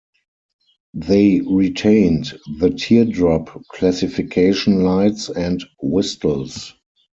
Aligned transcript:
They 0.95 1.41
retained 1.41 2.33
the 2.57 2.71
teardrop 2.71 3.63
classification 3.67 4.81
lights 4.83 5.29
and 5.29 5.63
whistles. 5.79 6.73